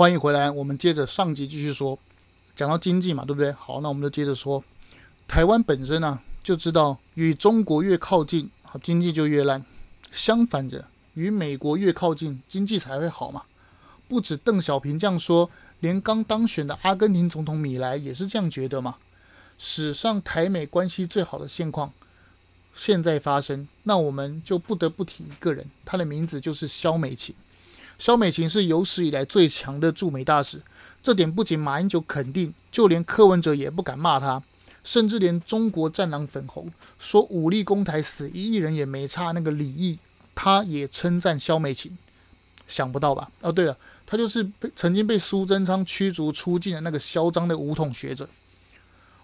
[0.00, 1.98] 欢迎回来，我们接着上集继续说，
[2.56, 3.52] 讲到经济嘛，对不对？
[3.52, 4.64] 好，那我们就接着说，
[5.28, 9.60] 台湾本身呢、就知道与中国越靠近，好，经济就越烂；
[10.10, 10.82] 相反着，
[11.12, 13.42] 与美国越靠近，经济才会好嘛。
[14.08, 15.50] 不止邓小平这样说，
[15.80, 18.96] 连刚当选的阿根廷总统米莱也是这样觉得嘛。
[19.58, 21.92] 史上台美关系最好的现况
[22.74, 27.34] 现在发生，那我们就不得不提一个人，他的名字就是萧美琴。
[28.00, 30.62] 萧美琴是有史以来最强的驻美大使，
[31.02, 34.42] 这点不仅马英九肯定，就连柯文哲也不敢骂他，
[34.82, 39.98] 甚至连中国战狼粉红说武力攻台死一亿人也没差那个李毅，
[40.34, 41.98] 他也称赞萧美琴。
[42.66, 43.30] 想不到吧？
[43.42, 48.26] 哦，对了，他就是被曾经被苏贞昌驱逐出境的那个嚣张的武统学者。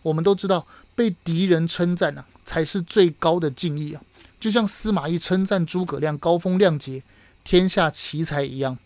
[0.03, 4.03] 我们都知道，被敌人称赞啊，才是最高的敬意啊，
[4.39, 7.03] 就像司马懿称赞诸葛亮高风亮节。
[7.47, 8.77] 天下奇才一样，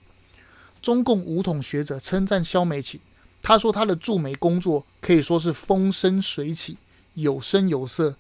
[0.83, 3.01] 中共五统学者称赞肖美琴，
[3.41, 6.77] 他说他的驻美工作可以说是风生水起，
[7.15, 8.15] 有声有色，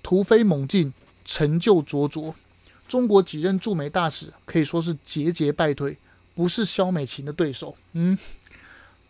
[0.00, 2.32] 突飞猛进，成就卓卓。
[2.86, 5.98] 中国几任驻美大使可以说是节节败退，
[6.36, 7.74] 不是肖美琴的对手。
[7.94, 8.16] 嗯，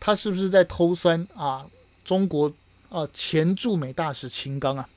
[0.00, 1.66] 他是不是在偷酸啊？
[2.02, 2.50] 中国
[2.88, 4.88] 啊前驻美大使秦刚啊，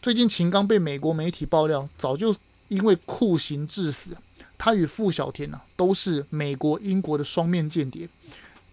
[0.00, 2.36] 最近秦刚被美国媒体爆料，早就
[2.68, 4.16] 因为酷刑致死。
[4.62, 8.06] 他与傅小田呢、都是美国、英国的双面间谍。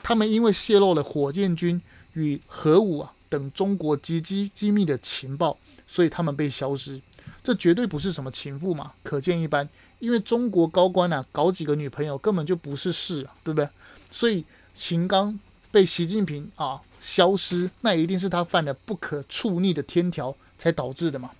[0.04, 5.58] 他们因为泄露了火箭军与核武啊等中国机机机密的情报，
[5.88, 7.02] 所以他们被消失。
[7.42, 9.70] 这绝对不是什么情妇嘛，可见一斑。
[10.00, 13.70] 因为中国高官啊，搞几个女朋友根本就不是事啊，对不对？
[14.12, 14.44] 所以
[14.76, 15.40] 秦刚
[15.72, 21.32] 被习近平啊消失，那一定是他犯了不可触逆的天条才导致的嘛。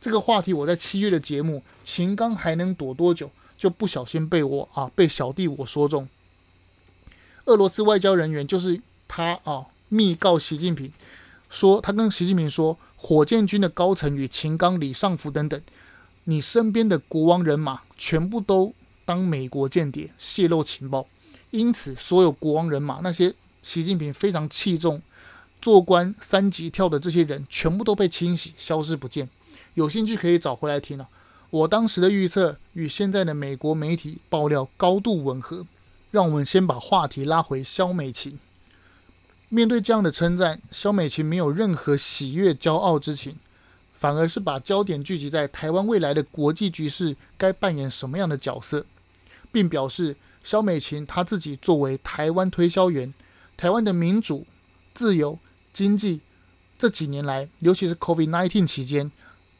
[0.00, 3.30] 这个话题我在七月的节目，秦刚还能躲多久？
[3.64, 6.06] 就不小心被我啊，被小弟我说中。
[7.46, 10.92] 俄罗斯外交人员就是他啊，密告习近平
[11.48, 15.58] 说，他跟习近平说，火箭军的高层与秦刚、李尚福等等，
[16.24, 18.74] 你身边的国王人马全部都
[19.06, 21.06] 当美国间谍，泄露情报。
[21.48, 25.00] 因此，所有国王人马那些习近平非常器重、
[25.62, 29.26] 做官三级跳的这些人，全部都被清洗，消失不见。
[29.72, 31.08] 有兴趣可以找回来听了。
[31.54, 35.64] 我当时的预测与现在的美国媒体爆料高度吻合。
[36.10, 38.38] 让我们先把话题拉回萧美琴。
[39.48, 43.36] 面对这样的称赞，萧美琴没有任何喜悦、骄傲之情，
[43.94, 48.84] 反而是把焦点聚集在台湾未来的国际局势该扮演什么样的角色，
[49.52, 53.12] 并表示萧美琴她自己作为台湾推销员，
[53.56, 54.46] 台湾的民主、
[54.92, 55.38] 自由、
[55.72, 56.20] 经济
[56.76, 59.10] 这几年来，尤其是 COVID-19 期间。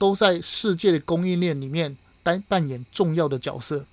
[0.05, 3.87] 都在世界的供应链里面担扮演重要的角色，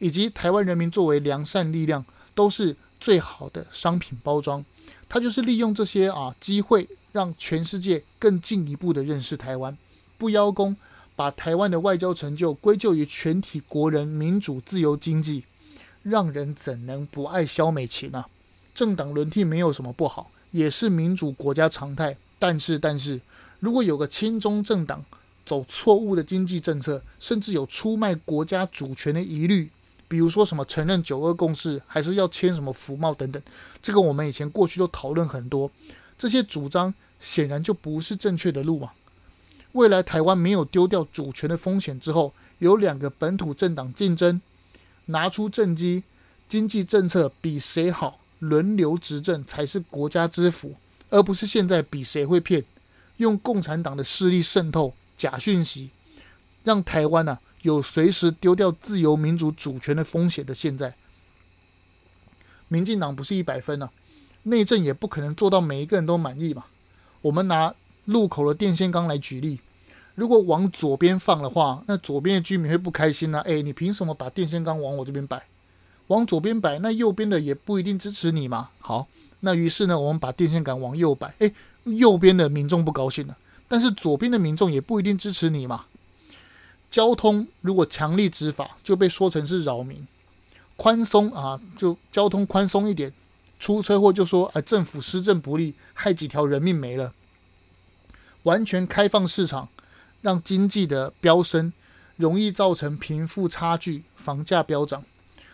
[0.00, 4.64] 以及台湾人民作为良善力量，都是最好的商品包装。
[5.08, 9.78] 他就是利用这些啊机会，让全世界更进一步的认识台湾，
[10.18, 10.76] 不邀功，
[11.14, 15.44] 把台湾的外交成就归咎于全体国人民主自由经济，
[16.02, 18.24] 让人怎能不爱萧美琴呢？
[18.74, 22.16] 政党轮替没有什么不好，也是民主国家常态。
[22.40, 23.20] 但是，但是
[23.60, 25.04] 如果有个亲中政党，
[25.44, 29.70] 走错误的经济政策，甚至有出卖国家主权的疑虑，
[30.08, 33.42] 比如说什么承认九二共识，还是要签什么服贸等等，
[33.82, 35.70] 这个我们以前过去都讨论很多。
[36.16, 38.92] 这些主张显然就不是正确的路嘛。
[39.72, 44.40] 未来台湾没有丢掉主权的风险之后，有两个本土政党竞争，
[45.06, 46.04] 拿出政绩，
[46.48, 50.74] 经济政策比谁好，轮流执政才是国家之福，
[51.08, 52.62] 而不是现在比谁会骗，
[53.16, 54.92] 用共产党的势力渗透。
[55.16, 55.90] 假讯息，
[56.64, 60.94] 让台湾呐有随时丢掉自由民主主权的风险的现在，
[62.68, 63.90] 民进党不是一百分呐，
[64.44, 66.64] 内政也不可能做到每一个人都满意嘛。
[67.20, 67.74] 我们拿
[68.06, 69.60] 路口的电线杆来举例，
[70.16, 73.38] 如果往左边放的话，那左边的居民会不开心呐。
[73.46, 75.40] 哎，你凭什么把电线杆往我这边摆？
[76.08, 78.70] 往左边摆，那右边的也不一定支持你嘛。
[78.80, 79.06] 好，
[79.40, 81.52] 那于是呢，我们把电线杆往右摆，哎，
[81.84, 83.36] 右边的民众不高兴了。
[83.72, 85.86] 但是左边的民众也不一定支持你嘛。
[86.90, 90.00] 交通如果强力执法，就被说成是扰民；
[90.76, 93.10] 宽松啊，就交通宽松一点，
[93.58, 97.14] 出车祸就说哎，政府施政不力，害几条人命没了。
[98.42, 99.70] 完全开放市场，
[100.20, 101.72] 让经济的飙升，
[102.16, 105.02] 容易造成贫富差距、房价飙涨。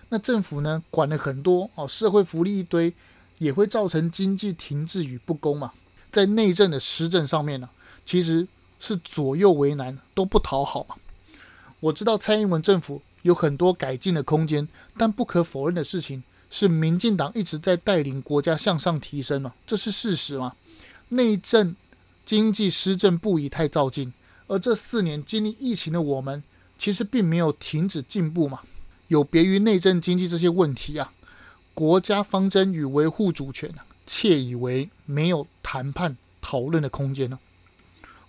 [0.08, 2.92] 那政府呢，管了很多哦，社会福利一堆，
[3.38, 5.70] 也会造成经济停滞与不公嘛。
[6.10, 7.68] 在内政的施政上面呢、
[8.08, 8.48] 其实
[8.80, 10.94] 是左右为难，都不讨好嘛。
[11.78, 14.66] 我知道蔡英文政府有很多改进的空间，
[14.96, 20.54] 但不可否认的事情是民进党一直在带领国家向上提升嘛，这是事实嘛。
[21.10, 21.76] 内政、
[22.24, 24.10] 经济施政不宜太照进，
[24.46, 26.42] 而这四年经历疫情的我们，
[26.78, 28.60] 其实并没有停止进步嘛。
[29.08, 31.12] 有别于内政、经济这些问题啊，
[31.74, 37.38] 国家方针与维护主权啊，窃以为没有谈判讨论的空间呢。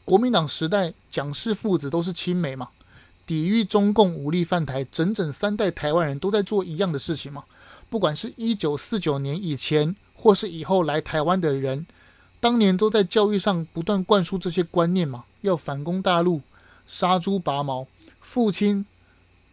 [0.09, 2.69] 国民党时代，蒋氏父子都是亲美嘛，
[3.27, 7.43] 抵御中共武力犯台，整整三代台湾人都在做一样的事情嘛。
[7.91, 11.85] 不管是一九四九年以前，或是以后来台湾的人，
[12.39, 16.41] 当年都在教育上不断灌输这些观念嘛，要反攻大陆，
[16.87, 17.85] 杀猪拔毛。
[18.19, 18.83] 父亲、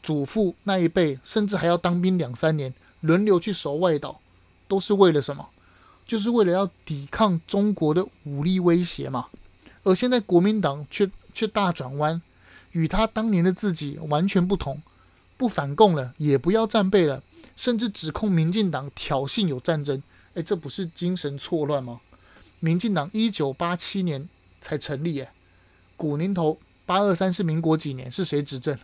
[0.03, 4.19] 祖父那一辈，甚至还要当兵两三年，轮流去守外岛，
[4.67, 5.51] 都是为了什么？
[6.07, 9.27] 就是为了要抵抗中国的武力威胁嘛。
[9.87, 12.21] 而现在国民党却却大转弯，
[12.73, 14.83] 与他当年的自己完全不同，
[15.37, 17.23] 不反共了，也不要战备了，
[17.55, 20.03] 甚至指控民进党挑衅有战争。
[20.35, 22.01] 哎，这不是精神错乱吗？
[22.59, 24.29] 民进党一九八七年
[24.61, 25.33] 才成立，哎，
[25.97, 28.11] 古宁头八二三是民国几年？
[28.11, 28.77] 是谁执政？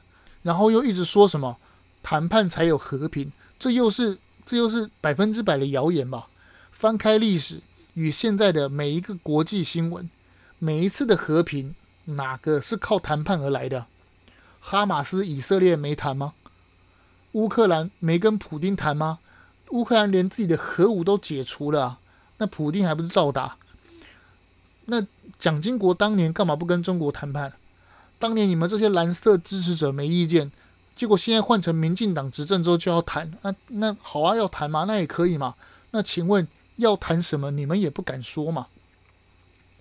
[0.43, 1.59] 然后又一直说什么
[2.01, 3.33] 谈判才有和平？
[3.59, 4.17] 这又是
[4.47, 6.29] 这又是百分之百的谣言吧？
[6.71, 7.61] 翻开历史
[7.95, 10.09] 与现在的每一个国际新闻。
[10.65, 11.75] 每一次的和平，
[12.05, 13.85] 哪个是靠谈判而来的？
[14.61, 16.35] 哈马斯、以色列没谈吗？
[17.33, 19.19] 乌克兰没跟普丁谈吗？
[19.71, 21.99] 乌克兰连自己的核武都解除了，
[22.39, 23.57] 那普丁还不是照打？
[24.85, 25.05] 那
[25.37, 27.53] 蒋经国当年干嘛不跟中国谈判？
[28.21, 30.53] 当年你们这些蓝色支持者没意见，
[30.95, 33.33] 结果现在换成民进党执政之后就要谈？
[33.43, 35.57] 那那好啊，要谈嘛，那也可以嘛。
[35.91, 37.51] 那请问要谈什么？
[37.51, 38.69] 你们也不敢说嘛？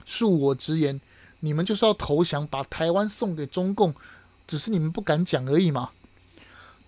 [0.05, 0.99] 恕我直言，
[1.39, 3.93] 你们就是要投降，把台湾送给中共，
[4.47, 5.89] 只是你们不敢讲而已嘛。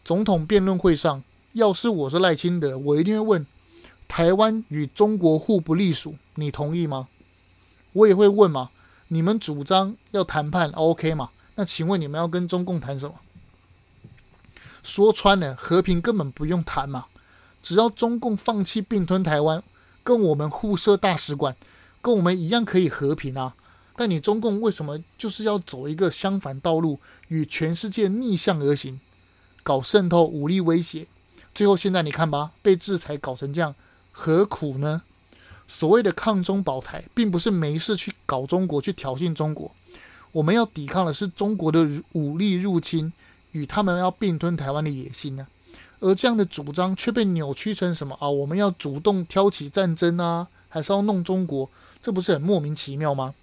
[0.03, 1.23] 总统辩论会上，
[1.53, 3.47] 要是我是赖清德，我一定会问：
[4.07, 7.07] 台湾与中国互不隶属，你同意吗？
[7.93, 8.69] 我也会问嘛。
[9.09, 11.29] 你们主张要谈判，OK 吗？
[11.55, 13.15] 那请问你们要跟中共谈什么？
[14.81, 17.05] 说穿了，和平根本不用谈嘛，
[17.61, 19.63] 只要中共放弃并吞台湾，
[20.03, 21.55] 跟我们互设大使馆。
[22.03, 23.55] 跟我们一样可以和平啊，
[23.95, 28.99] 但你中共为什么就是要走一个相反道路，与全世界逆向而行，
[29.63, 31.07] 搞渗透、武力威胁，
[31.55, 33.73] 最后现在你看吧，被制裁搞成这样，
[34.11, 35.03] 何苦呢？
[35.65, 39.71] 所谓的抗中保台，并不是没事去搞中国、去挑衅中国，
[40.33, 43.13] 我们要抵抗的是中国的武力入侵
[43.53, 45.71] 与他们要并吞台湾的野心呢、啊，
[46.01, 48.29] 而这样的主张却被扭曲成什么啊？
[48.29, 51.69] 我们要主动挑起战争啊，还是要弄中国？
[52.03, 53.33] 这不是很莫名其妙吗？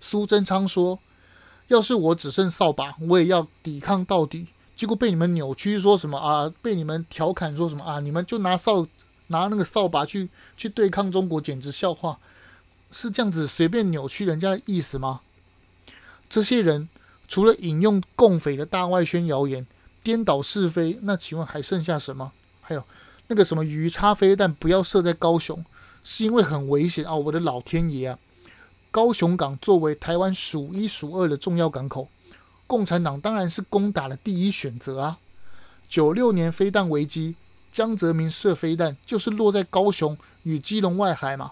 [0.00, 0.98] 苏贞昌说
[1.68, 6.52] ：“要是我只剩扫把，我也要抵抗到底。”结果被你们扭曲，说什么啊？
[6.60, 8.00] 被你们调侃说什么啊？
[8.00, 8.86] 你们就拿扫
[9.28, 12.18] 拿那个扫把去去对抗中国，简直笑话！
[12.90, 15.20] 是这样子随便扭曲人家的意思吗？
[16.28, 16.88] 这些人
[17.28, 19.66] 除了引用共匪的大外宣谣言，
[20.02, 22.32] 颠倒是非，那请问还剩下什么？
[22.60, 22.84] 还有
[23.28, 25.64] 那个什么鱼叉飞弹不要射在高雄？
[26.08, 28.18] 是因为很危险哦，我的老天爷啊！
[28.92, 32.08] 高雄港作为台湾数一数二的重要港口，
[32.68, 35.18] 共产党当然是攻打的第一选择啊。
[35.88, 37.34] 九六年飞弹危机，
[37.72, 41.50] 江泽民射飞弹就是落在高雄与基隆外海嘛，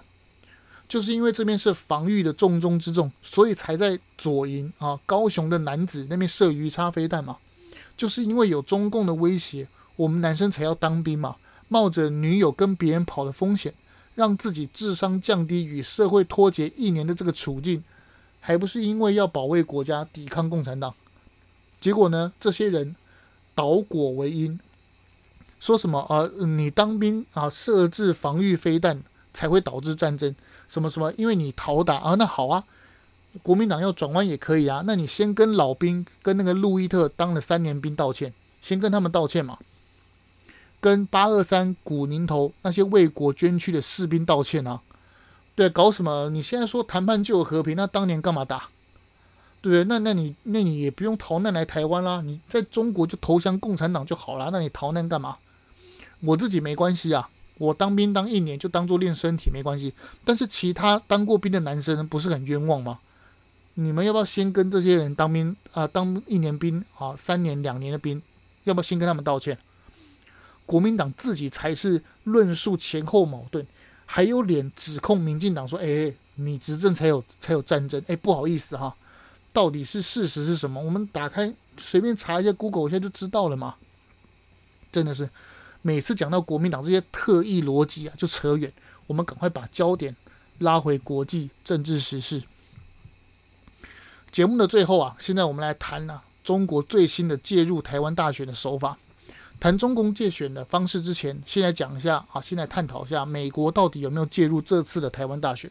[0.87, 7.39] 就是因为这边是防御的重中之重，所以才在左营啊高雄的男子那边射鱼叉飞弹嘛，
[7.97, 11.35] 就是因为有中共的威胁，我们男生才要当兵嘛，
[11.67, 13.75] 冒着女友跟别人跑的风险。
[14.15, 17.83] 让自己智商降低，与社会脱节一年的这个处境，
[18.41, 20.95] 还不是因为要保卫国家、抵抗共产党？
[21.81, 22.33] 结果呢？
[22.39, 22.95] 这些人
[23.55, 24.59] 倒果为因，
[25.61, 29.03] 说什么啊、你当兵啊，设置防御飞弹
[29.33, 30.35] 才会导致战争？
[30.69, 31.13] 什么什么？
[31.17, 32.15] 因为你逃打啊？
[32.15, 32.65] 那好啊，
[33.43, 34.83] 国民党要转弯也可以啊。
[34.87, 39.59] 那你先跟老兵，跟那个路易特当了三年兵道歉，先跟他们道歉嘛。
[40.85, 44.83] 跟八二三古宁头那些为国捐躯的士兵道歉啊！
[45.55, 46.29] 对，搞什么？
[46.29, 48.69] 你现在说谈判就有和平，那当年干嘛打？
[49.63, 49.85] 对不对？
[49.85, 54.51] 那那你那你也不用逃难来台湾啦，你在中国就投降共产党就好了。
[54.53, 55.39] 那你逃难干嘛？
[56.21, 59.95] 我自己没关系啊，我当兵当一年就当做练身体没关系。
[60.23, 62.99] 但是其他当过兵的男生不是很冤枉吗？
[63.73, 65.87] 你们要不要先跟这些人当兵啊？
[65.87, 68.21] 当一年兵啊，三年两年的兵，
[68.65, 69.59] 要不要先跟他们道歉？
[70.67, 73.67] 国民党自己才是论述前后矛盾，
[74.07, 78.97] 还有脸指控民进党说：“哎，你执政才有才有战争。”哎，不好意思哈，
[79.53, 80.81] 到底是事实是什么？
[80.81, 83.77] 我们打开随便查一下 Google 一下就知道了嘛。
[84.91, 85.29] 真的是
[85.83, 88.73] 每次讲到国民党这些特异逻辑啊，就扯远。
[89.07, 90.17] 我们赶快把焦点
[90.61, 92.43] 拉回国际政治时事。
[94.31, 98.97] 节目的最后啊，现在我们来谈啊，中国最新的介入台湾大选的手法。
[99.65, 105.71] 谈中共借选的方式之前，先来讲一下啊，先来探讨一下美国到底有没有介入这次的台湾大选。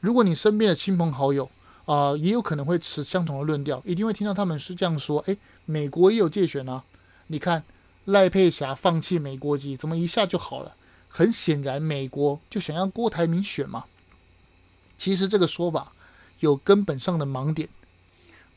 [0.00, 1.50] 如果你身边的亲朋好友
[1.86, 6.84] 啊、也有可能会持相同的论调，一定会听到他们是这样说：诶，美国也有借选啊，
[7.28, 7.64] 你看。
[8.04, 10.74] 赖佩霞放弃美国籍，怎么一下就好了？
[11.08, 13.84] 很显然，美国就想要郭台铭选嘛。
[14.98, 15.92] 其实这个说法
[16.40, 17.70] 有根本上的盲点。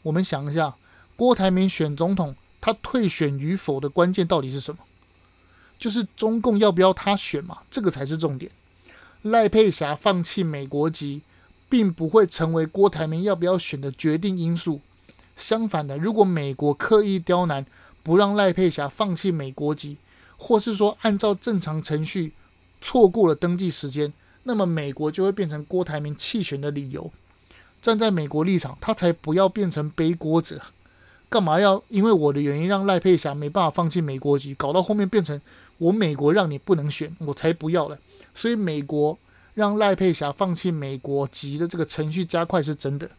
[0.02, 0.76] 我们想一下，
[1.16, 4.80] 郭台铭选总统，他退选与否的关键到底是什么？
[5.78, 7.60] 就是中共要不要他选嘛？
[7.70, 8.52] 这个才是重点。
[9.22, 11.22] 赖佩霞放弃美国籍，
[11.70, 14.82] 并不会成为郭台铭要不要选的决定因素。
[15.38, 17.64] 相反的，如果美国刻意刁难，
[18.02, 19.98] 不让赖佩霞放弃美国籍，
[20.36, 22.34] 或是说按照正常程序
[22.82, 27.14] 错过了登记时间，那么美国就会变成郭台铭弃选的理由。
[27.80, 30.60] 站在美国立场，他才不要变成背锅者。
[31.30, 35.40] 干嘛要因为我的原因让赖佩霞没办法放弃美国籍，搞到后面变成
[35.78, 37.98] 我美国让你不能选，我才不要了。
[38.34, 39.18] 所以美国
[39.54, 43.10] 让赖佩霞放弃美国籍的这个程序加快是真的，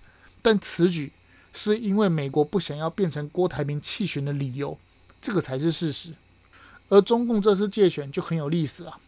[0.43, 1.13] 但此举。
[1.59, 4.77] 是因为美国不想要变成郭台铭弃选的理由，
[5.23, 6.11] 这个才是事实。
[6.91, 8.99] 而中共这次借选就很有意思啊。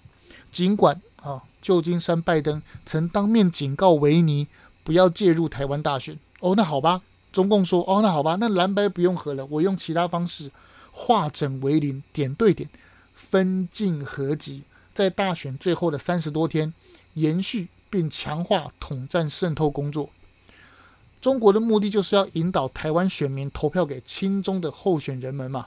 [0.51, 4.49] 尽管啊，旧金山拜登曾当面警告维尼
[4.83, 6.19] 不要介入台湾大选。
[6.41, 10.51] 哦，那好吧，中共说哦，那好吧，那蓝白不用合了，我用其他方式
[10.91, 12.69] 化整为零，点对点，
[13.15, 14.63] 分进合击，
[14.95, 16.73] 在大选最后的三十多天，
[17.15, 20.09] 延续并强化统战渗透工作。
[21.21, 25.67] 中国的目的就是要引导台湾选民投票给亲中的候选人们嘛，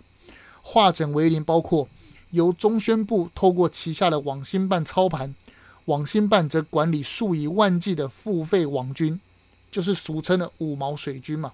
[0.61, 1.87] 化整为零，包括
[2.29, 5.35] 由中宣部透过旗下的网信办操盘，
[5.85, 9.19] 网信办则管理数以万计的付费网军，
[9.71, 11.53] 就是俗称的五毛水军嘛，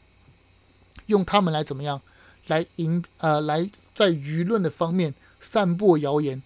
[1.06, 2.02] 用他们来怎么样，
[2.48, 6.42] 来引呃来在舆论的方面散播谣言，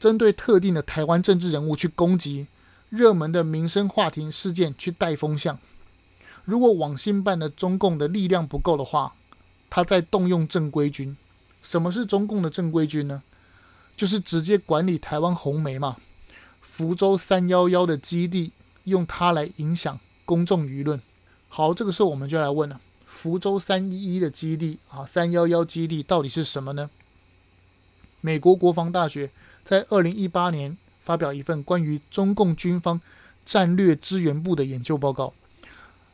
[0.00, 2.48] 针对特定的台湾政治人物去攻击，
[2.90, 5.58] 热门的民生话题事件去带风向。
[6.44, 9.14] 如果网信办的中共的力量不够的话，
[9.70, 11.16] 他再动用正规军。
[11.62, 13.22] 什么是中共的正规军呢？
[13.96, 15.96] 就是直接管理台湾红媒嘛，
[16.60, 18.52] 福州三幺幺的基地，
[18.82, 21.00] 用它来影响公众舆论。
[21.48, 26.90] 好，这个时候我们就来问了：福州三一一的基地啊，三幺幺基地到底是什么呢？
[28.20, 29.30] 美国国防大学
[29.62, 33.00] 在二零一八年发表一份关于中共军方
[33.44, 35.32] 战略支援部的研究报告。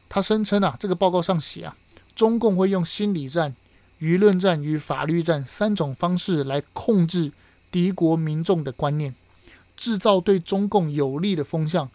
[0.08, 1.76] 他声称啊，这个报告上写啊，
[2.16, 3.54] 中共会用心理战、
[4.00, 7.32] 舆论战与法律战三种方式来控制
[7.70, 9.14] 敌国民众的观念，
[9.76, 11.88] 制造对中共有利的风向。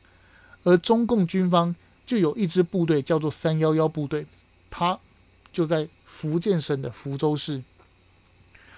[0.64, 4.26] 而中共军方就有一支部队叫做三幺幺部队，
[4.70, 5.00] 它
[5.52, 7.62] 就在福建省的福州市。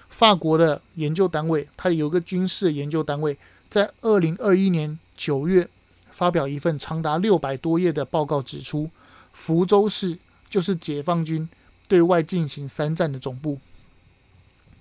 [0.08, 3.36] 法国的研究单位，它有个军事研究单位，
[3.68, 5.68] 在二零二一年九月
[6.10, 8.90] 发表一份长达六百多页的报告，指出。
[9.32, 10.18] 福州市
[10.50, 11.48] 就是解放军
[11.86, 13.60] 对外进行三战的总部。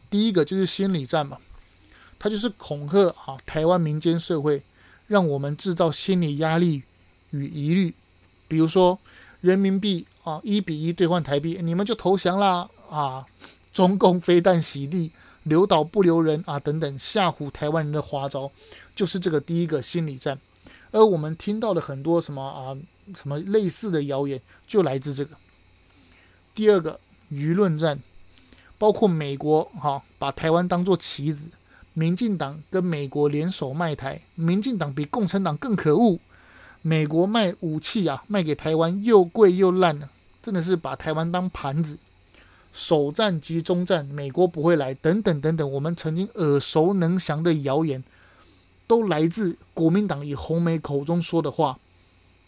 [0.09, 1.37] 第一个就是心理战嘛，
[2.17, 4.63] 它就是恐吓啊台湾民间社会，
[5.05, 6.81] 让我们制造心理压力
[7.29, 7.93] 与疑虑。
[8.47, 8.97] 比如说
[9.41, 13.25] 人民币啊一比一兑换台币，你们就投降啦啊！
[13.73, 15.11] 中共飞弹洗地，
[15.43, 18.51] 留岛不留人啊等等吓唬台湾人的花招，
[18.95, 20.39] 就是这个第一个心理战。
[20.91, 22.75] 而我们听到的很多什么啊？
[23.15, 25.37] 什么类似的谣言就来自这个。
[26.53, 26.99] 第二个
[27.31, 27.99] 舆论战，
[28.77, 31.45] 包括美国哈、把台湾当作棋子，
[31.93, 36.19] 民进党跟美国联手卖台，民进党比共产党更可恶。
[36.87, 40.09] 美国卖武器啊，卖给台湾又贵又烂呢，
[40.41, 41.97] 真的是把台湾当盘子。
[42.71, 48.01] 首战及终战，美国不会来，等等等等，我们曾经耳熟能详的谣言，
[48.87, 51.77] 都来自国民党与红媒口中说的话。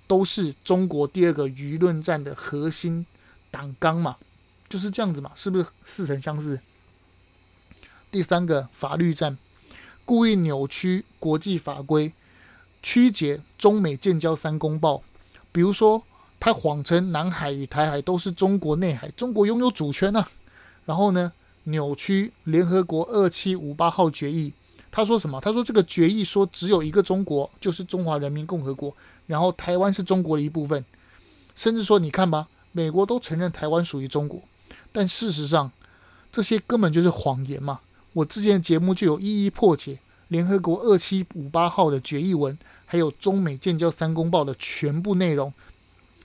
[0.08, 3.05] 都是中国第二个舆论战的核心
[3.51, 4.15] 党纲嘛，
[4.69, 6.60] 就是这样子嘛，是不是似曾相识？
[8.10, 9.38] 第三个法律战，
[10.05, 12.12] 故意扭曲国际法规，
[12.82, 15.04] 曲解中美建交三公报。
[15.52, 16.04] 比如说，
[16.40, 20.28] 他谎称南海与台海都是中国内海，中国拥有主权啊。
[20.86, 21.32] 然后呢，
[21.66, 24.54] 扭曲联合国二七五八号决议。
[24.92, 25.40] 他说什么？
[25.40, 28.96] 他说这个决议说只有一个中国，就是中华人民共和国。
[29.28, 30.84] 然后台湾是中国的一部分，
[31.54, 34.42] 甚至说你看吧，美国都承认台湾属于中国，
[34.92, 35.72] 但事实上
[36.32, 37.82] 这些根本就是谎言嘛。
[38.14, 45.54] 我之前的节目就有一一破解，联合国二七五八号的决议文，还有中美建交三公报的全部内容，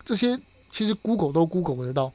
[0.04, 0.38] 这些
[0.70, 2.12] 其实 Google 都 Google 得到。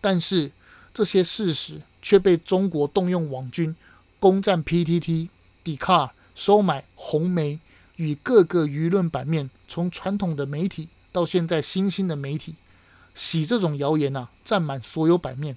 [0.00, 0.52] 但是
[0.92, 3.74] 这些事实却被中国动用网军
[4.20, 5.28] 攻占 PTT、
[5.64, 7.58] d c a r 收买红媒
[7.96, 12.54] 与各个舆论版面，从传统的媒体到现在新兴的媒体，
[13.14, 15.56] 洗这种谣言啊，占满所有版面。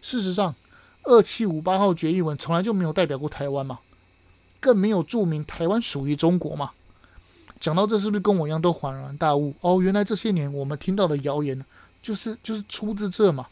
[0.00, 0.54] 事实上，
[1.04, 3.78] 二七五八号决议文从来就没有代表过台湾嘛。
[4.62, 6.70] 更没有注明台湾属于中国嘛？
[7.58, 9.52] 讲到这，是不是跟我一样都恍然大悟？
[9.60, 11.64] 哦，原来这些年我们听到的谣言，
[12.00, 13.48] 就是就是出自这嘛？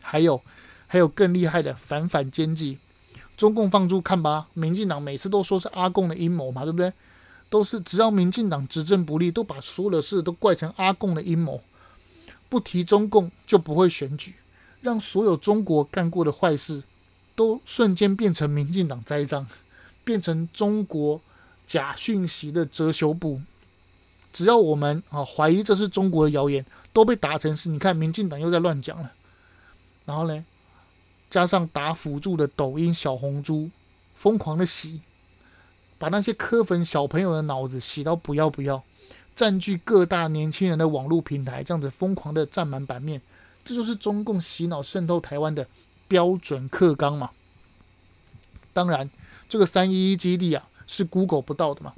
[0.00, 0.42] 还有
[0.88, 2.78] 还有更厉害的反反奸计，
[3.36, 6.92] 中共放诸看吧，民进党每次都说是阿共的阴谋嘛，对不对？
[7.48, 11.60] 都是只要民进党执政不利，都把所有的事都怪成阿共的阴谋，
[12.48, 14.34] 不提中共就不会选举，
[14.80, 16.82] 让所有中国干过的坏事
[17.36, 19.46] 都瞬间变成民进党栽赃。
[20.04, 21.20] 变成中国
[21.66, 23.40] 假讯息的遮羞布，
[24.32, 27.70] 只要我们啊怀疑这是中国的谣言，都被打成是。
[27.70, 29.10] 你看，民进党又在乱讲了。
[30.04, 30.44] 然后呢，
[31.30, 33.70] 加上打辅助的抖音、小红书，
[34.14, 35.00] 疯狂的洗，
[35.98, 38.84] 把那些磕粉小朋友的脑子洗到不要不要，
[39.34, 43.22] 占据各大年轻人的网络平台，这样子疯狂的占满版面，
[43.64, 45.66] 这就是中共洗脑渗透台湾的
[46.06, 47.30] 标准课纲嘛。
[48.74, 49.08] 当然。
[49.48, 51.92] 这个三一一基地啊，是 Google 不到的嘛？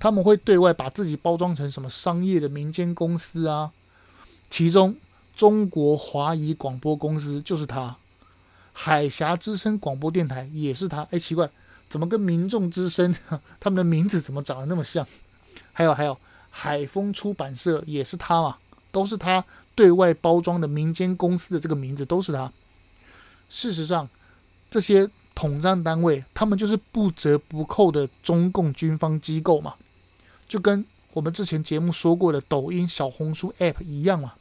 [0.00, 3.72] 他们会对外把自己包装成什么商业的民间公司啊？
[4.48, 4.96] 其中
[5.34, 7.96] 中国华谊广播公司就是他，
[8.72, 11.02] 海峡之声广播电台也是他。
[11.10, 11.50] 哎，奇怪，
[11.88, 13.14] 怎么跟民众之声
[13.58, 15.06] 他们的名字怎么长得那么像？
[15.72, 16.16] 还有还有，
[16.50, 18.58] 海风出版社也是他嘛？
[18.92, 22.52] 都是他对外包装的民间公司的这个名字都是他。
[23.48, 24.08] 事实上，
[24.70, 25.10] 这些。
[25.38, 29.76] 统战单位，他们就是不折不扣的中共军方机构嘛，
[30.48, 34.32] 就跟我们之前节目说过的抖音、小红书 App 一样嘛。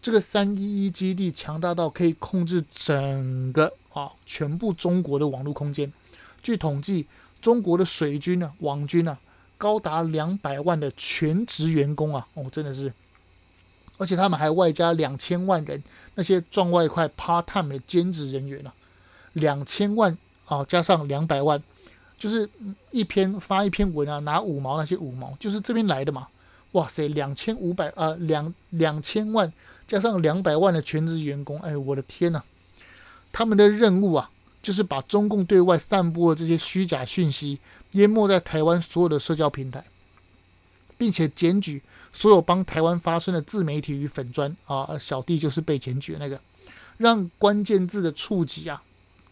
[0.00, 5.92] 这个三一一基地强大到可以控制整个啊全部中国的网络空间。
[6.40, 7.08] 据统计，
[7.42, 9.18] 中国的水军啊、网军啊，
[9.56, 12.92] 高达两百万的全职员工啊，哦，真的是，
[13.96, 15.82] 而且他们还外加两千万人
[16.14, 18.72] 那些赚外快 part time 的兼职人员啊，
[19.32, 20.16] 两千万。
[20.48, 21.62] 啊，加上两百万，
[22.18, 22.48] 就是
[22.90, 26.26] 一篇发一篇文啊，拿五毛那些五毛，就是这边来的嘛。
[26.72, 29.50] 哇塞，两千五百啊，两两千万
[29.86, 32.42] 加上两百万的全职员工，哎，我的天呐，
[33.32, 34.30] 他们的任务啊，
[34.62, 37.58] 就是把中共对外散布的这些虚假讯息
[37.92, 39.82] 淹没在台湾所有的社交平台，
[40.98, 41.82] 并且检举
[42.12, 46.38] 所有帮台湾发声的自媒体与粉砖啊，小弟就是被检举的那个，
[46.98, 48.82] 让关键字的触及啊。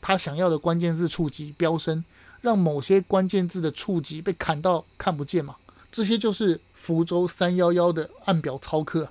[0.06, 2.04] 他想要的关键字触及飙升，
[2.40, 5.56] 让某些关键字的触及被砍到看不见嘛？
[5.90, 9.08] 这些就是福州三幺幺的暗表操课。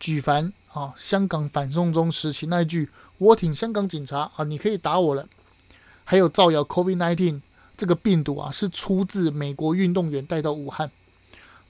[0.00, 5.28] 举凡啊，香港反送中时期那一句“我挺香港警察啊，你可以打我了”，
[6.02, 7.40] 还有造谣 COVID-19
[7.76, 10.90] 这个病毒啊是出自美国运动员带到武汉，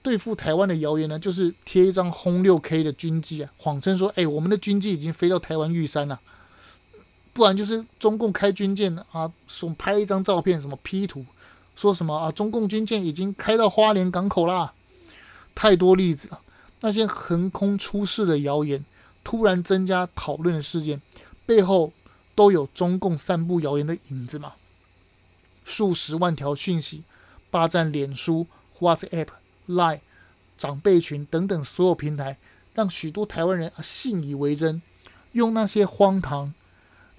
[0.00, 6.18] 对付台湾的谣言呢，就是贴一张轰六 K 的军机啊，谎称说：“哎，我们的军机已经飞到台湾玉山了。”
[7.40, 11.24] 不然就是中共开军舰啊，送拍一张照片，什么 P 图，
[11.74, 14.74] 说什么啊，中共军舰已经开到花莲港口啦，
[15.54, 16.42] 太多例子了。
[16.82, 18.84] 那些横空出世的谣言，
[19.24, 21.00] 突然增加讨论的事件，
[21.46, 21.94] 背后
[22.34, 24.52] 都有中共散布谣言的影子嘛。
[25.64, 27.04] 数十万条讯息，
[27.50, 28.46] 霸占脸书、
[28.80, 29.28] WhatsApp、
[29.66, 30.00] Line、
[30.58, 32.36] 长辈群等等所有平台，
[32.74, 34.82] 让许多台湾人信以为真，
[35.32, 36.52] 用那些荒唐。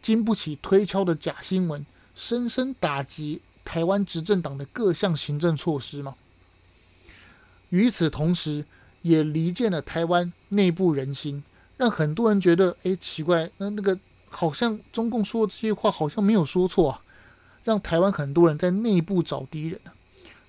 [0.02, 1.86] 经不起推敲的假新闻，
[2.16, 6.16] 深深打击台湾执政党的各项行政措施嘛。
[7.70, 8.66] 与此同时，
[9.02, 11.44] 也离间了台湾内部人心，
[11.78, 13.98] 让很多人觉得，哎，奇怪，那那个
[14.30, 17.02] 好像中共说这些话好像没有说错啊，
[17.64, 19.80] 让台湾很多人在内部找敌人，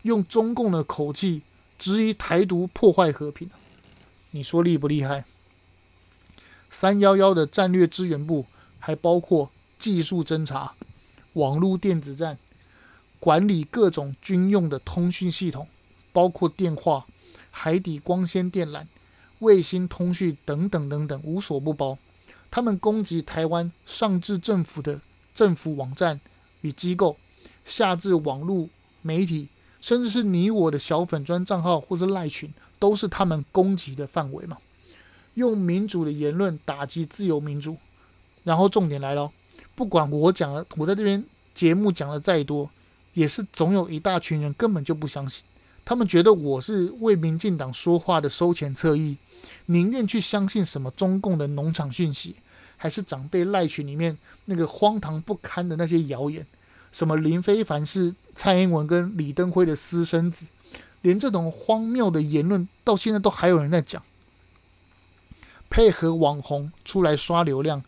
[0.02, 1.42] 用中共的口气
[1.78, 3.48] 质疑台独破坏和平，
[4.30, 5.24] 你说厉不厉害？
[6.70, 8.46] 三幺幺的战略支援部。
[8.84, 10.74] 还包括技术侦查、
[11.34, 12.36] 网络电子战、
[13.20, 15.68] 管理各种军用的通讯系统，
[16.12, 17.06] 包括电话、
[17.52, 18.84] 海底光纤电缆、
[19.38, 21.96] 卫星通讯等等等等，无所不包。
[22.50, 25.00] 他们攻击台湾上至政府的
[25.32, 26.20] 政府网站
[26.62, 27.16] 与机构，
[27.64, 28.68] 下至网络
[29.00, 29.48] 媒体，
[29.80, 34.58] 甚至是你我的小粉砖账号或者赖群，都是他们攻击的范围嘛。
[35.34, 37.76] 用民主的言论打击自由民主。
[38.44, 39.30] 然后重点来了，
[39.74, 41.24] 不管我讲了，我在这边
[41.54, 42.68] 节目讲的再多，
[43.14, 45.44] 也是总有一大群人根本就不相信，
[45.84, 49.16] 他们觉得我是为民进党说话的收钱侧翼，
[49.66, 52.36] 宁愿去相信什么中共的农场讯息，
[52.76, 56.46] 还是长辈赖群里面那个荒唐不堪的那些谣言，
[56.90, 60.46] 什么林飞凡是蔡英文跟李登辉的私生子，
[61.02, 64.02] 连这种荒谬的言论到现在都还有人在讲，
[65.70, 67.82] 配合网红出来刷流量，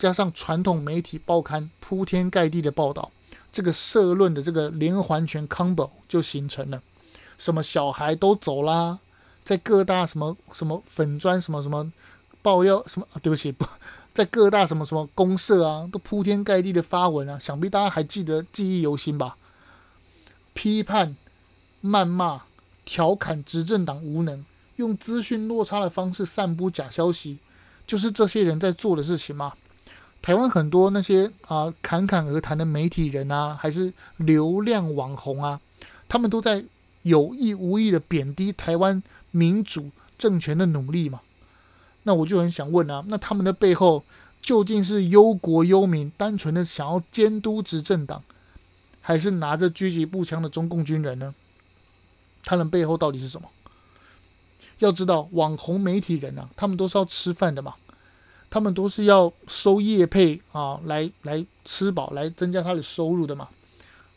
[0.00, 3.10] 加上传统媒体报刊铺天盖地的报道。
[3.52, 6.80] 这个社论的这个连环拳 combo 就形成了，
[7.36, 8.98] 什么小孩都走啦，
[9.44, 11.92] 在各大什么什么粉砖什么什么
[12.40, 13.66] 爆料什么啊，对不起不，
[14.14, 19.36] 在各大什么什么公社啊，都铺天盖地的发文啊，想必大家还记得记忆犹新吧？
[20.54, 21.14] 批判、
[21.82, 22.44] 谩骂、
[22.86, 24.42] 调侃执政党无能，
[24.76, 27.38] 用资讯落差的方式散布假消息，
[27.86, 29.52] 就是这些人在做的事情吗？
[30.22, 35.60] 台湾很多那些啊侃侃而谈的媒体人啊，还是流量网红啊，
[36.08, 36.64] 他们都在
[37.02, 41.20] 有意无意的贬低台湾民主政权的努力嘛。
[42.02, 44.04] 那我就很想问啊，那他们的背后
[44.42, 48.22] 究竟是忧国忧民，单纯的想要监督执政党，
[49.00, 51.34] 还是拿着狙击步枪的中共军人呢？
[52.44, 53.48] 他们背后到底是什么？
[54.78, 57.74] 要知道，网红媒体人啊，他们都是要吃饭的嘛。
[58.50, 63.48] 他们都是要收业配啊，来来吃饱，来增加他的收入的嘛。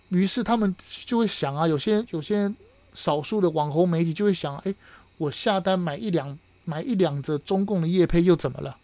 [0.10, 2.52] 于是他们就会想啊，有些有些
[2.93, 4.74] 少数的网红媒体就会想，哎，
[5.17, 8.78] 我下单买一两买一两则中共的业配又怎么了？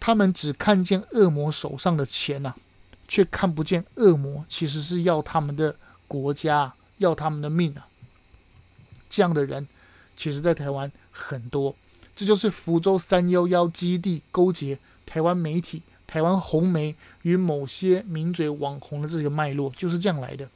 [0.00, 2.54] 他们只看见恶魔手上的钱呐、
[3.08, 5.76] 却看不见恶魔其实是要他们的
[6.06, 7.86] 国家，要他们的命啊。
[9.08, 9.66] 这样的人，
[10.16, 11.74] 其实在台湾很多。
[12.16, 20.48] 这就是福州三幺幺基地勾结台湾媒体、台湾红媒与某些名嘴网红的这个脉络，就是这样来的。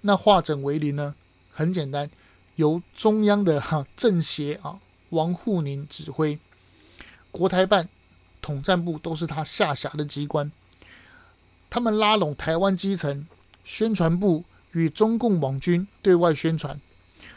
[0.00, 1.14] 那化整为零呢？
[1.52, 2.10] 很简单，
[2.56, 6.38] 由中央的哈政协啊王沪宁指挥，
[7.30, 7.86] 国台办、
[8.40, 10.50] 统战部都是他下辖的机关，
[11.68, 13.26] 他们拉拢台湾基层，
[13.62, 16.80] 宣传部与中共网军对外宣传，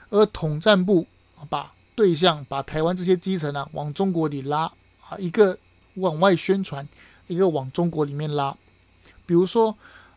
[0.09, 1.05] 而统战部
[1.49, 4.71] 把对象把台湾这些基层啊往中国里拉
[5.07, 5.57] 啊，一个
[5.95, 6.87] 往外宣传，
[7.27, 8.55] 一个往中国里面拉。
[9.25, 9.75] 比如说，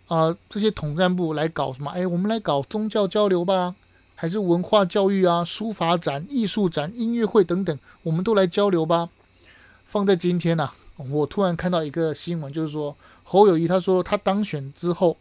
[0.08, 1.90] 呃，这些统战部来搞什么？
[1.90, 3.74] 哎，我们来搞宗教交流吧，
[4.14, 9.08] 还是文化教育啊、书法展、艺术展、音乐会等等，我们都来交流吧。
[9.86, 10.70] 放在今天呢、
[11.10, 15.16] 我突然看到一个新闻，就是说侯友谊他说他当选之后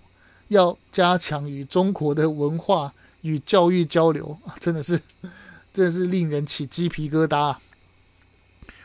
[0.48, 5.00] 要加强与中国的文化与教育交流啊，真的是。
[5.76, 7.58] 真是令人起鸡皮疙瘩！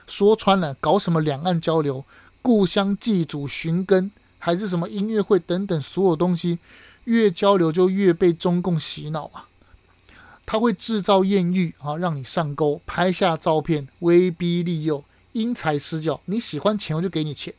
[0.08, 2.04] 说穿了，搞什么两岸交流、
[2.42, 6.58] 故乡祭祖寻根，还是什么音乐会等等，所有东西
[7.04, 9.46] 越交流就越被中共洗脑啊！
[10.44, 16.20] 他会制造艳遇啊，让你上钩，拍下照片，威逼利诱，因材施教。
[16.24, 17.54] 你喜欢钱，我就给你钱；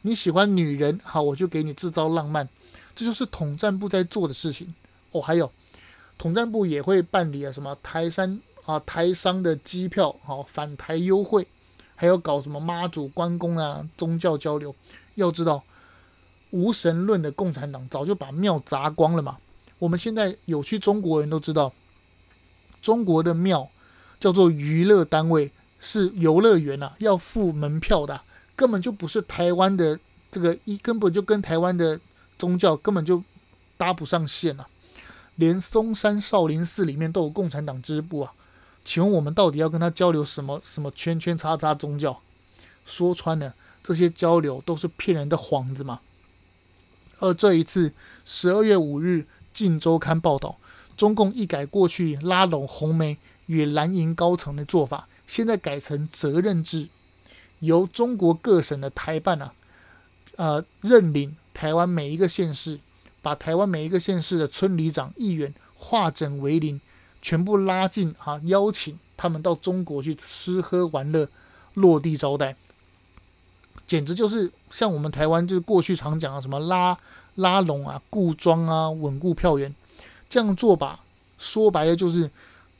[0.00, 2.48] 你喜欢女人，好，我就给你制造浪漫。
[2.96, 4.74] 这就是统战部在做的事情
[5.12, 5.20] 哦。
[5.20, 5.52] 还有，
[6.16, 8.40] 统战部也会办理啊，什么台山。
[8.70, 11.46] 啊，台商的机票好返台优惠，
[11.96, 14.74] 还有搞什么妈祖关公啊，宗教交流。
[15.16, 15.64] 要知道，
[16.50, 19.38] 无神论的共产党早就把庙砸光了嘛。
[19.78, 21.72] 我们现在有去中国人都知道，
[22.80, 23.68] 中国的庙
[24.18, 28.20] 叫做娱乐单位，是游乐园啊，要付门票的，
[28.54, 29.98] 根本就不是台湾的
[30.30, 32.00] 这个一，根本就跟台湾的
[32.38, 33.22] 宗教根本就
[33.76, 34.66] 搭不上线啊。
[35.36, 38.32] 连嵩山少林寺里面都有共产党支部啊。
[38.84, 42.20] 请问我们到底要跟他交流什么什么圈圈叉叉宗教？
[42.86, 46.00] 说穿了，这些交流都是骗人的幌子嘛。
[47.18, 47.92] 而这一次，
[48.24, 50.58] 十二月五日，《镜周刊》报道，
[50.96, 56.88] 中共一改过去拉拢红媒与蓝营高层的做法，现在改成责任制，
[57.58, 59.52] 由中国各省的台办啊，
[60.36, 62.80] 呃，认领台湾每一个县市，
[63.20, 66.80] 把台湾每一个县市的村里长、议员化整为零。
[67.22, 71.28] 全部拉进啊，邀请他们到中国去吃喝玩乐，
[71.74, 72.56] 落地招待，
[73.86, 76.96] 简直就是像我们台湾就是过去常讲的什么拉
[77.34, 79.74] 拉拢啊、固庄啊、稳固票源
[80.28, 81.00] 这样做吧。
[81.36, 82.30] 说白了就是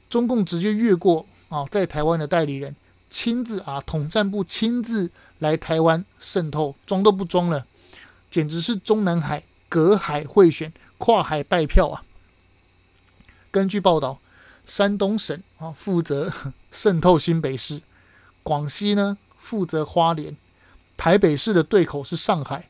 [0.09, 2.75] 中共直接越过啊，在台湾的代理人，
[3.11, 7.67] 亲自啊，统战部亲自来台湾渗透，装都不装了，
[8.31, 12.03] 简直是中南海隔海贿选、跨海拜票啊！
[13.51, 14.19] 根据报道。
[14.71, 16.33] 山东省啊负责
[16.71, 17.83] 渗透新北市，
[18.45, 20.37] 广西呢负责花莲，
[20.97, 22.69] 台北市的对口是上海，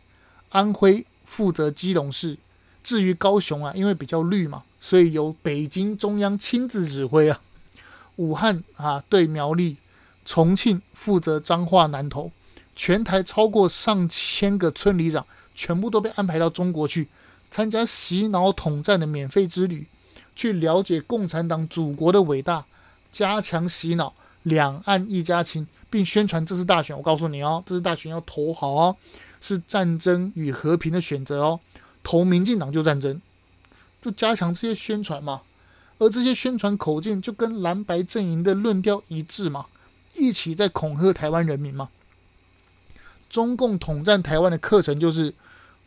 [0.49, 2.39] 安徽负责基隆市，
[2.83, 7.39] 至于高雄啊，因为比较绿嘛，所以由北京中央亲自指挥啊。
[8.17, 9.77] 武汉啊对苗栗，
[10.25, 12.33] 重庆负责彰化南投，
[12.75, 17.09] 全台超过上千个村里长，全部都被安排到中国去
[17.51, 19.87] 参加洗脑统战的免费之旅，
[20.41, 22.65] 去了解共产党祖国的伟大，
[23.13, 26.97] 加强洗脑，两岸一家亲，并宣传这次大选。
[26.97, 28.97] 我告诉你哦，这次大选要投好哦，
[29.43, 31.61] 是战争与和平的选择哦。
[32.03, 33.21] 投民进党就战争，
[34.01, 35.43] 就加强这些宣传嘛，
[35.99, 39.67] 而这些宣传口径就跟蓝白阵营的论调一致嘛，
[40.15, 41.91] 一起在恐吓台湾人民嘛。
[43.29, 45.35] 中共统战台湾的课程就是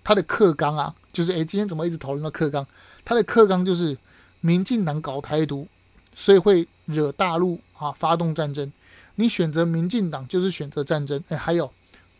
[0.03, 2.67] 他的课纲啊，就是诶，今天怎么一直讨论到课纲？
[3.03, 3.97] 他的课纲就是
[4.45, 5.65] 民进党搞台独，
[6.13, 8.69] 所以会惹大陆啊，发动战争。
[9.15, 11.23] 你选择民进党就是选择战争。
[11.29, 11.71] 诶，还有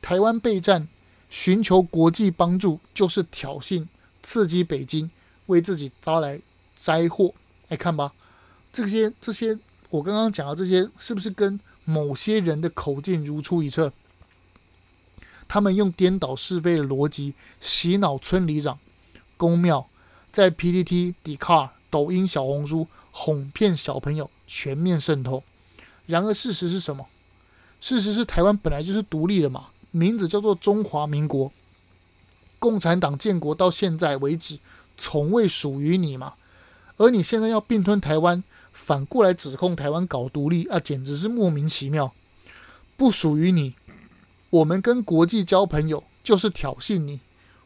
[0.02, 0.88] 台湾备战。
[1.30, 3.88] 寻求国际帮助就是挑衅、
[4.22, 5.10] 刺激北京，
[5.48, 6.40] 为自己招来
[6.76, 7.34] 灾祸。
[7.70, 8.14] 来看吧，
[8.72, 9.58] 这些这些
[9.90, 13.92] 我刚刚讲的这些，是不是跟某些人的口径如出一辙？
[15.48, 18.78] 他们用颠倒是非的逻辑洗脑村里长、
[19.36, 19.90] 公庙，
[20.32, 25.44] 在 PTT、d c a r、抖音、小红书哄骗小朋友，全面渗透。
[26.08, 27.06] 然而事实是什么？
[27.80, 29.68] 事实是台湾本来就是独立的嘛。
[29.92, 31.52] 名字叫做中华民国，
[32.58, 34.58] 共产党建国到现在为止，
[34.98, 36.34] 从未属于你嘛？
[36.98, 42.12] 而你现在要并吞台湾，反过来指控台湾搞独立啊，简直是莫名其妙。
[42.98, 43.76] 不属于你，
[44.50, 47.20] 我们跟国际交朋友就是挑衅你。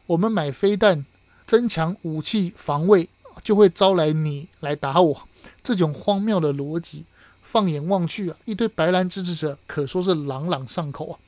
[0.04, 1.06] 我们买飞弹，
[1.46, 3.08] 增强武器防卫，
[3.42, 5.22] 就会招来你来打我。
[5.62, 7.04] 这种荒谬的逻辑，
[7.42, 11.18] 放眼望去啊，一堆白蓝支持者可说是朗朗上口啊。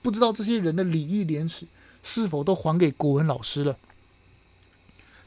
[0.00, 1.66] 不知道这些人的礼义廉耻
[2.02, 3.76] 是否都还给国文老师了？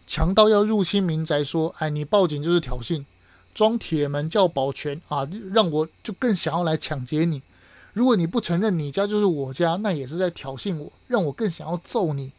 [0.05, 3.05] 强盗要入侵民宅，说：“哎，你报警就是挑衅，
[3.53, 7.41] 装铁门叫保全啊，让我就更想要来抢劫你。
[7.93, 12.33] 如果你不承认你家就是我家，那也是在挑衅我，让我更想要揍你。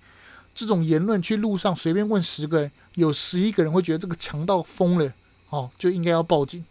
[0.57, 5.13] 这种言论，去路上随便问十个人，有十一个人会觉得这个强盗疯了，
[5.51, 6.65] 哦，就应该要报警。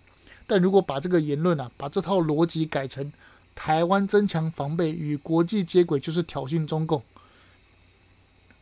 [0.45, 3.13] 但如果把这个言论啊，把这套逻辑改成……
[3.53, 7.01] 台湾增强防备与国际接轨，就是挑衅中共。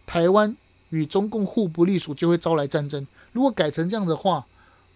[0.05, 0.55] 台湾
[0.89, 3.07] 与中共互不隶属，就会招来战争。
[3.31, 4.45] 如果改成这样的话，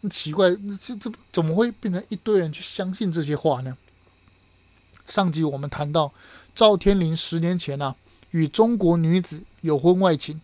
[0.01, 3.75] 那奇怪，这这怎么会变成一堆人去相信这些话呢？
[5.07, 6.13] 上集我们谈到
[6.53, 7.95] 赵天林十年前啊，
[8.37, 10.39] 与中国女子有婚外情，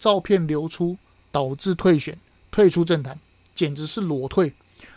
[0.00, 0.96] 照片流出，
[1.30, 2.18] 导致退选，
[2.50, 3.20] 退出政坛，
[3.54, 4.52] 简直是裸退，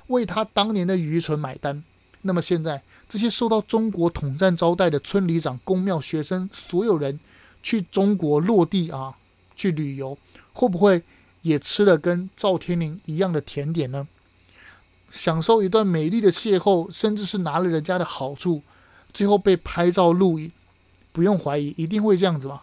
[0.07, 1.83] 为他当年的愚蠢买单。
[2.23, 7.19] 那么现在，这些受到中国统战招待的村里长、公庙、学生，所有人
[7.61, 9.15] 去中国落地啊，
[9.55, 10.17] 去旅游，
[10.51, 11.03] 会不会
[11.43, 14.07] 也吃了跟赵天林一样的甜点呢？
[15.11, 18.63] 享受一段美丽的邂逅，甚至是拿了人家的好处，
[19.13, 20.51] 最后被拍照录影，
[21.11, 22.61] 不用怀疑，一定会这样子嘛。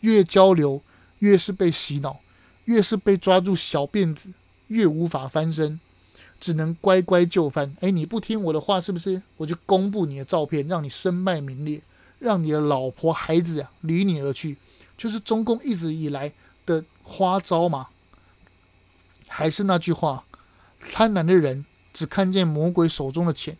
[0.00, 0.82] 越交流，
[1.20, 2.20] 越是被洗脑，
[2.66, 4.30] 越是被抓住小辫子，
[4.68, 5.80] 越无法翻身。
[6.38, 7.74] 只能乖乖就范。
[7.80, 9.22] 哎，你不听我的话，是不是？
[9.38, 11.80] 我就公布你的照片，让你身败名裂，
[12.18, 14.58] 让你的老婆孩子啊离你而去，
[14.98, 16.30] 就是中共一直以来
[16.66, 17.88] 的花招嘛。
[19.26, 20.24] 还是那句话，
[20.78, 23.56] 贪婪的人只看见魔鬼手中的钱，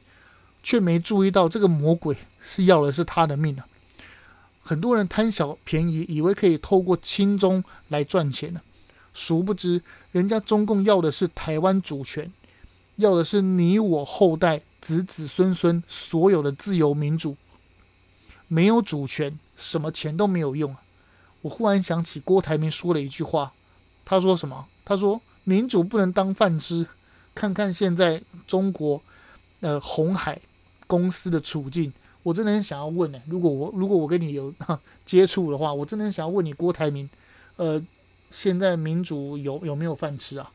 [0.62, 3.66] 却没注意到这个魔鬼是要的是他的命啊。
[4.66, 8.60] 很多人贪小便宜，以为可以透过亲中来赚钱呢，
[9.14, 12.32] 殊不知人家中共要的是台湾主权。
[12.96, 17.36] 要的是你我后代子子孙孙所有的自由民主，
[18.48, 20.82] 没有主权，什么钱都没有用啊。
[21.42, 23.52] 我忽然想起郭台铭说了一句话，
[24.04, 24.66] 他说什么？
[24.84, 26.86] 他说民主不能当饭吃。
[27.34, 29.00] 看看现在中国，
[29.60, 30.40] 呃，红海
[30.86, 31.92] 公司的处境，
[32.26, 33.22] 我真的很想要问呢。
[33.28, 34.52] 如果我如果我跟你有
[35.04, 37.08] 接触的话，我真的很想要问你，郭台铭，
[37.54, 37.80] 呃，
[38.32, 40.50] 现在民主有有没有饭吃啊？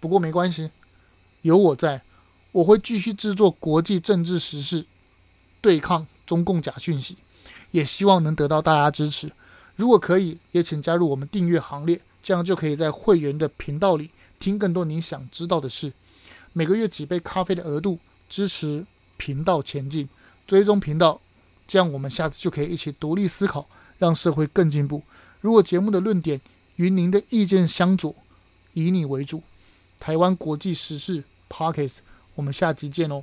[0.00, 0.72] 不过没关系，
[1.42, 2.02] 有我在，
[2.50, 4.84] 我会继续制作国际政治时事，
[5.60, 7.16] 对抗中共假讯息，
[7.70, 9.30] 也希望能得到大家支持。
[9.76, 15.92] 如果可以，也请加入我们订阅行列，这样就可以在会员的频道里听更多你想知道的事。
[16.52, 18.84] 每个月几杯咖啡的额度，支持
[19.20, 20.08] 频道前进，
[20.46, 21.20] 追踪频道，
[21.68, 25.02] 这样我们下次就可以一起独立思考，让社会更进步。
[25.42, 26.40] 如果节目的论点
[26.76, 28.14] 与您的意见相左，
[28.72, 29.42] 以你为主。
[29.98, 31.96] 台湾国际时事 Podcast，
[32.34, 33.22] 我们下集见哦。